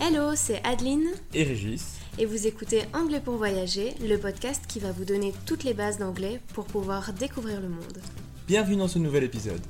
Hello, 0.00 0.30
c'est 0.36 0.60
Adeline 0.64 1.08
et 1.34 1.42
Régis. 1.42 1.98
et 2.18 2.24
vous 2.24 2.46
écoutez 2.46 2.82
Anglais 2.94 3.20
pour 3.20 3.34
voyager, 3.34 3.94
le 4.00 4.16
podcast 4.16 4.62
qui 4.68 4.78
va 4.78 4.92
vous 4.92 5.04
donner 5.04 5.32
toutes 5.44 5.64
les 5.64 5.74
bases 5.74 5.98
d'anglais 5.98 6.40
pour 6.54 6.66
pouvoir 6.66 7.12
découvrir 7.12 7.60
le 7.60 7.68
monde. 7.68 7.98
Bienvenue 8.46 8.76
dans 8.76 8.88
ce 8.88 8.98
nouvel 9.00 9.24
épisode. 9.24 9.60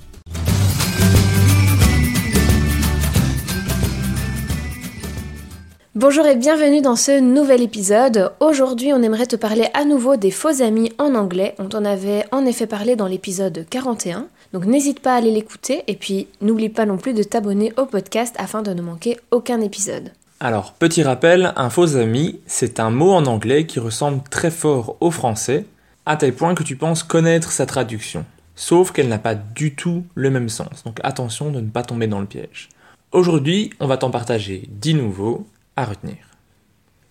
Bonjour 5.94 6.26
et 6.26 6.36
bienvenue 6.36 6.80
dans 6.80 6.94
ce 6.94 7.18
nouvel 7.18 7.60
épisode. 7.60 8.32
Aujourd'hui, 8.38 8.92
on 8.92 9.02
aimerait 9.02 9.26
te 9.26 9.34
parler 9.34 9.68
à 9.74 9.84
nouveau 9.84 10.16
des 10.16 10.30
faux 10.30 10.62
amis 10.62 10.92
en 10.98 11.14
anglais. 11.16 11.54
On 11.58 11.68
t'en 11.68 11.84
avait 11.84 12.24
en 12.30 12.46
effet 12.46 12.66
parlé 12.68 12.94
dans 12.94 13.08
l'épisode 13.08 13.66
41. 13.68 14.28
Donc 14.52 14.64
n'hésite 14.64 15.00
pas 15.00 15.14
à 15.14 15.16
aller 15.16 15.30
l'écouter 15.30 15.82
et 15.86 15.94
puis 15.94 16.26
n'oublie 16.40 16.68
pas 16.68 16.86
non 16.86 16.96
plus 16.96 17.14
de 17.14 17.22
t'abonner 17.22 17.72
au 17.76 17.86
podcast 17.86 18.34
afin 18.38 18.62
de 18.62 18.72
ne 18.72 18.82
manquer 18.82 19.18
aucun 19.30 19.60
épisode. 19.60 20.12
Alors, 20.40 20.72
petit 20.72 21.02
rappel, 21.02 21.52
un 21.56 21.68
faux 21.68 21.96
ami, 21.96 22.38
c'est 22.46 22.78
un 22.78 22.90
mot 22.90 23.10
en 23.10 23.26
anglais 23.26 23.66
qui 23.66 23.80
ressemble 23.80 24.22
très 24.30 24.52
fort 24.52 24.96
au 25.00 25.10
français, 25.10 25.66
à 26.06 26.16
tel 26.16 26.32
point 26.32 26.54
que 26.54 26.62
tu 26.62 26.76
penses 26.76 27.02
connaître 27.02 27.50
sa 27.50 27.66
traduction. 27.66 28.24
Sauf 28.54 28.92
qu'elle 28.92 29.08
n'a 29.08 29.18
pas 29.18 29.34
du 29.34 29.74
tout 29.74 30.04
le 30.14 30.30
même 30.30 30.48
sens, 30.48 30.84
donc 30.84 31.00
attention 31.02 31.50
de 31.50 31.60
ne 31.60 31.70
pas 31.70 31.82
tomber 31.82 32.06
dans 32.06 32.20
le 32.20 32.26
piège. 32.26 32.68
Aujourd'hui, 33.10 33.70
on 33.80 33.86
va 33.86 33.96
t'en 33.96 34.10
partager 34.10 34.68
10 34.68 34.94
nouveaux 34.94 35.46
à 35.76 35.84
retenir. 35.84 36.18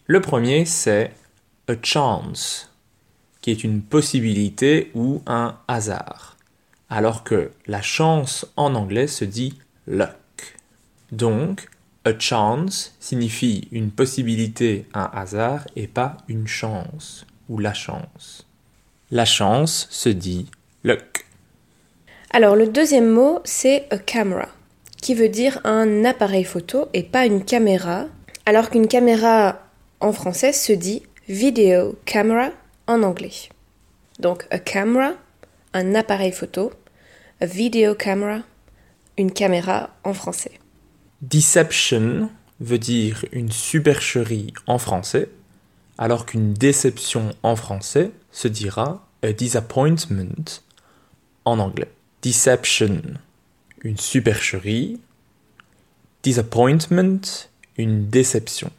Le 0.06 0.22
premier, 0.22 0.64
c'est 0.64 1.12
a 1.68 1.74
chance, 1.84 2.72
qui 3.42 3.52
est 3.52 3.66
une 3.66 3.82
possibilité 3.82 4.90
ou 4.96 5.22
un 5.28 5.58
hasard, 5.68 6.37
alors 6.90 7.24
que 7.24 7.52
la 7.66 7.82
chance 7.82 8.46
en 8.56 8.76
anglais 8.76 9.08
se 9.08 9.26
dit 9.26 9.58
luck. 9.88 10.16
Donc, 11.12 11.68
a 12.06 12.18
chance 12.18 12.96
signifie 13.00 13.68
une 13.72 13.92
possibilité, 13.92 14.86
un 14.94 15.10
hasard, 15.14 15.68
et 15.76 15.88
pas 15.88 16.18
une 16.28 16.48
chance 16.48 17.26
ou 17.50 17.60
la 17.60 17.74
chance. 17.74 18.48
La 19.12 19.26
chance 19.26 19.88
se 19.90 20.10
dit 20.10 20.48
luck. 20.84 21.26
Alors 22.32 22.56
le 22.56 22.68
deuxième 22.68 23.10
mot, 23.10 23.40
c'est 23.46 23.88
a 23.90 23.98
camera, 23.98 24.50
qui 25.02 25.16
veut 25.16 25.30
dire 25.30 25.60
un 25.64 26.06
appareil 26.06 26.44
photo 26.44 26.88
et 26.94 27.04
pas 27.04 27.26
une 27.26 27.44
caméra, 27.44 28.06
alors 28.46 28.70
qu'une 28.70 28.88
caméra 28.88 29.60
en 30.00 30.12
français 30.12 30.54
se 30.54 30.74
dit 30.74 31.04
video 31.28 31.98
camera 32.06 32.50
en 32.86 33.04
anglais. 33.04 33.50
Donc 34.20 34.46
a 34.50 34.60
camera, 34.60 35.14
un 35.74 35.96
appareil 35.96 36.32
photo, 36.32 36.72
a 37.42 37.46
video 37.46 37.96
camera, 37.96 38.42
une 39.18 39.32
caméra 39.32 39.90
en 40.04 40.14
français. 40.14 40.60
Deception 41.22 42.30
veut 42.60 42.80
dire 42.80 43.26
une 43.32 43.52
supercherie 43.52 44.54
en 44.66 44.78
français, 44.78 45.30
alors 45.98 46.26
qu'une 46.26 46.54
déception 46.54 47.34
en 47.44 47.56
français 47.56 48.12
se 48.32 48.48
dira 48.48 49.08
a 49.24 49.34
disappointment 49.34 50.62
en 51.46 51.60
anglais. 51.60 51.90
Deception, 52.22 53.02
une 53.84 53.98
supercherie. 53.98 55.00
Disappointment, 56.24 57.48
une 57.78 58.08
déception. 58.08 58.70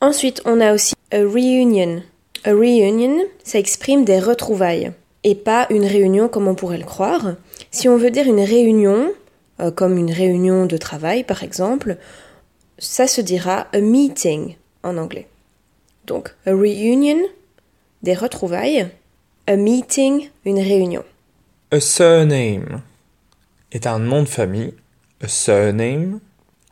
Ensuite, 0.00 0.42
on 0.44 0.60
a 0.60 0.74
aussi 0.74 0.94
a 1.12 1.18
reunion. 1.18 2.02
A 2.44 2.50
reunion, 2.50 3.22
ça 3.44 3.58
exprime 3.58 4.04
des 4.04 4.18
retrouvailles 4.18 4.92
et 5.24 5.34
pas 5.34 5.66
une 5.70 5.86
réunion 5.86 6.28
comme 6.28 6.46
on 6.46 6.54
pourrait 6.54 6.78
le 6.78 6.84
croire. 6.84 7.34
Si 7.70 7.88
on 7.88 7.96
veut 7.96 8.10
dire 8.10 8.26
une 8.26 8.40
réunion, 8.40 9.12
euh, 9.60 9.70
comme 9.70 9.98
une 9.98 10.12
réunion 10.12 10.66
de 10.66 10.76
travail 10.76 11.24
par 11.24 11.42
exemple, 11.42 11.96
ça 12.78 13.06
se 13.06 13.20
dira 13.20 13.66
a 13.72 13.80
meeting 13.80 14.56
en 14.82 14.96
anglais. 14.98 15.26
Donc, 16.06 16.34
a 16.46 16.52
reunion, 16.52 17.18
des 18.02 18.14
retrouvailles, 18.14 18.88
a 19.46 19.56
meeting, 19.56 20.28
une 20.44 20.58
réunion. 20.58 21.04
A 21.70 21.80
surname 21.80 22.82
est 23.72 23.86
un 23.86 23.98
nom 23.98 24.22
de 24.22 24.28
famille, 24.28 24.74
a 25.22 25.28
surname, 25.28 26.20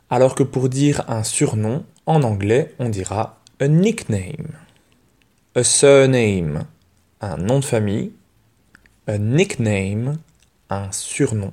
alors 0.09 0.35
que 0.35 0.43
pour 0.43 0.69
dire 0.69 1.03
un 1.07 1.23
surnom, 1.23 1.83
en 2.05 2.21
anglais, 2.21 2.73
on 2.79 2.89
dira 2.89 3.39
a 3.59 3.67
nickname. 3.67 4.51
A 5.55 5.63
surname, 5.63 6.65
un 7.21 7.37
nom 7.37 7.59
de 7.59 7.65
famille, 7.65 8.11
a 9.07 9.17
nickname, 9.17 10.17
un 10.69 10.91
surnom. 10.91 11.51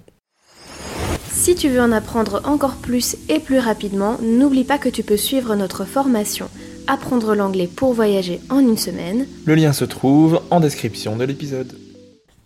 Si 1.30 1.54
tu 1.54 1.68
veux 1.68 1.80
en 1.80 1.92
apprendre 1.92 2.42
encore 2.44 2.76
plus 2.76 3.16
et 3.28 3.38
plus 3.38 3.58
rapidement, 3.58 4.18
n'oublie 4.22 4.64
pas 4.64 4.78
que 4.78 4.88
tu 4.88 5.02
peux 5.02 5.16
suivre 5.16 5.54
notre 5.56 5.84
formation 5.84 6.48
Apprendre 6.86 7.34
l'anglais 7.34 7.68
pour 7.68 7.92
voyager 7.92 8.40
en 8.50 8.58
une 8.58 8.76
semaine. 8.76 9.26
Le 9.44 9.54
lien 9.54 9.72
se 9.72 9.84
trouve 9.84 10.42
en 10.50 10.60
description 10.60 11.16
de 11.16 11.24
l'épisode. 11.24 11.72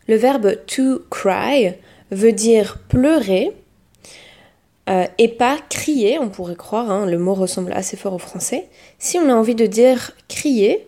Le 0.06 0.16
verbe 0.16 0.56
to 0.66 1.00
cry 1.10 1.75
veut 2.10 2.32
dire 2.32 2.78
pleurer 2.88 3.53
euh, 4.91 5.06
et 5.16 5.28
pas 5.28 5.59
crier, 5.70 6.19
on 6.19 6.28
pourrait 6.28 6.56
croire, 6.56 6.91
hein, 6.91 7.06
le 7.06 7.19
mot 7.19 7.34
ressemble 7.34 7.72
assez 7.72 7.97
fort 7.97 8.12
au 8.12 8.19
français. 8.19 8.69
Si 8.98 9.19
on 9.19 9.31
a 9.31 9.34
envie 9.34 9.54
de 9.54 9.66
dire 9.66 10.12
crier, 10.28 10.87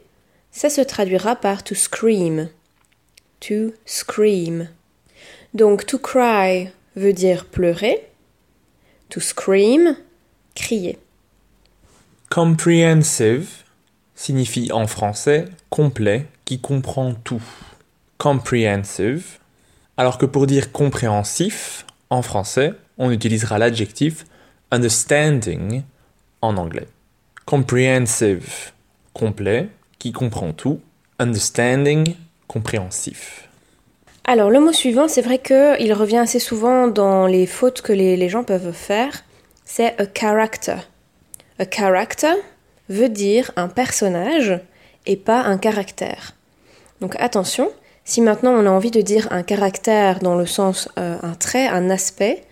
ça 0.50 0.69
se 0.69 0.82
traduira 0.82 1.34
par 1.34 1.65
to 1.65 1.75
scream. 1.75 2.49
To 3.41 3.75
scream. 3.85 4.69
Donc 5.55 5.87
to 5.87 5.99
cry 5.99 6.71
veut 6.97 7.13
dire 7.13 7.45
pleurer, 7.45 8.01
to 9.11 9.21
scream, 9.21 9.97
crier. 10.55 10.99
Comprehensive 12.31 13.65
signifie 14.15 14.73
en 14.73 14.87
français 14.87 15.45
complet, 15.71 16.27
qui 16.45 16.61
comprend 16.61 17.15
tout. 17.15 17.43
Comprehensive. 18.19 19.39
Alors 19.97 20.19
que 20.19 20.27
pour 20.27 20.47
dire 20.47 20.73
compréhensif, 20.73 21.87
en 22.11 22.23
français, 22.23 22.73
on 22.99 23.11
utilisera 23.11 23.59
l'adjectif 23.59 24.25
understanding 24.71 25.83
en 26.43 26.57
anglais. 26.57 26.89
Comprehensive, 27.45 28.73
complet, 29.13 29.69
qui 29.99 30.13
comprend 30.13 30.53
tout. 30.53 30.81
Understanding, 31.19 32.15
compréhensif. 32.47 33.49
Alors 34.25 34.51
le 34.51 34.59
mot 34.59 34.73
suivant, 34.73 35.07
c'est 35.07 35.23
vrai 35.23 35.39
qu'il 35.39 35.93
revient 35.93 36.19
assez 36.19 36.41
souvent 36.41 36.89
dans 36.89 37.27
les 37.27 37.47
fautes 37.47 37.81
que 37.81 37.93
les, 37.93 38.29
gens 38.29 38.43
peuvent 38.43 38.73
faire, 38.73 39.25
c'est 39.65 39.99
a 40.01 40.07
character. 40.07 40.77
A 41.61 41.65
character 41.65 42.35
veut 42.89 43.09
dire 43.09 43.53
un 43.55 43.69
personnage 43.69 44.61
et 45.06 45.17
pas 45.17 45.43
un 45.43 45.59
caractère. 45.59 46.35
Donc 47.01 47.15
attention, 47.21 47.71
si 48.05 48.21
maintenant 48.21 48.51
on 48.51 48.67
a 48.67 48.71
envie 48.71 48.91
de 48.91 49.01
dire 49.01 49.29
un 49.31 49.45
caractère 49.45 50.19
dans 50.19 50.35
le 50.35 50.47
sens 50.47 50.89
euh, 50.99 51.17
un 51.23 51.35
trait, 51.35 51.69
un 51.69 51.89
aspect, 51.89 52.43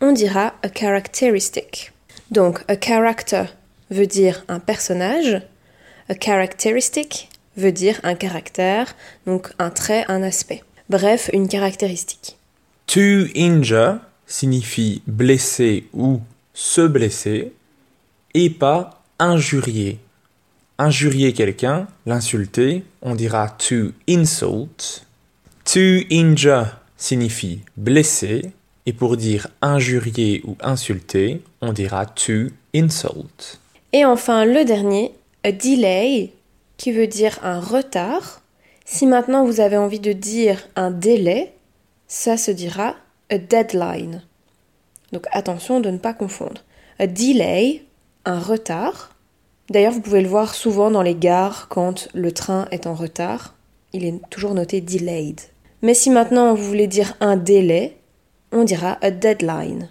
on 0.00 0.12
dira 0.12 0.54
a 0.62 0.68
characteristic. 0.68 1.92
Donc 2.30 2.60
a 2.68 2.76
character 2.76 3.44
veut 3.90 4.06
dire 4.06 4.44
un 4.46 4.60
personnage, 4.60 5.42
a 6.08 6.14
characteristic 6.14 7.30
veut 7.56 7.72
dire 7.72 8.00
un 8.02 8.14
caractère, 8.14 8.94
donc 9.26 9.52
un 9.58 9.70
trait, 9.70 10.04
un 10.08 10.22
aspect. 10.22 10.62
Bref, 10.88 11.30
une 11.32 11.48
caractéristique. 11.48 12.36
To 12.86 13.26
injure 13.34 13.98
signifie 14.26 15.02
blesser 15.06 15.88
ou 15.92 16.20
se 16.54 16.80
blesser 16.86 17.52
et 18.34 18.50
pas 18.50 19.02
injurier. 19.18 19.98
Injurier 20.78 21.32
quelqu'un, 21.32 21.88
l'insulter, 22.04 22.84
on 23.02 23.14
dira 23.14 23.48
to 23.48 23.92
insult. 24.08 25.04
To 25.64 25.80
injure 26.10 26.76
signifie 26.96 27.60
blesser 27.76 28.52
et 28.84 28.92
pour 28.92 29.16
dire 29.16 29.48
injurier 29.62 30.42
ou 30.44 30.56
insulter, 30.60 31.42
on 31.60 31.72
dira 31.72 32.06
to 32.06 32.50
insult. 32.74 33.58
Et 33.92 34.04
enfin, 34.04 34.44
le 34.44 34.64
dernier, 34.64 35.12
a 35.42 35.52
delay, 35.52 36.32
qui 36.76 36.92
veut 36.92 37.06
dire 37.06 37.38
un 37.42 37.60
retard. 37.60 38.42
Si 38.84 39.06
maintenant 39.06 39.44
vous 39.44 39.60
avez 39.60 39.76
envie 39.76 40.00
de 40.00 40.12
dire 40.12 40.68
un 40.76 40.90
délai, 40.90 41.54
ça 42.06 42.36
se 42.36 42.50
dira 42.50 42.96
a 43.30 43.38
deadline. 43.38 44.22
Donc 45.12 45.26
attention 45.32 45.80
de 45.80 45.90
ne 45.90 45.98
pas 45.98 46.14
confondre. 46.14 46.62
A 46.98 47.06
delay, 47.06 47.82
un 48.24 48.38
retard. 48.38 49.14
D'ailleurs, 49.70 49.92
vous 49.92 50.00
pouvez 50.00 50.22
le 50.22 50.28
voir 50.28 50.54
souvent 50.54 50.90
dans 50.90 51.02
les 51.02 51.14
gares 51.14 51.68
quand 51.68 52.08
le 52.14 52.32
train 52.32 52.68
est 52.70 52.86
en 52.86 52.94
retard. 52.94 53.54
Il 53.92 54.04
est 54.04 54.20
toujours 54.30 54.54
noté 54.54 54.80
delayed. 54.80 55.40
Mais 55.82 55.94
si 55.94 56.10
maintenant 56.10 56.54
vous 56.54 56.64
voulez 56.64 56.86
dire 56.86 57.14
un 57.20 57.36
délai, 57.36 57.96
on 58.52 58.64
dira 58.64 58.98
a 59.02 59.10
deadline. 59.10 59.90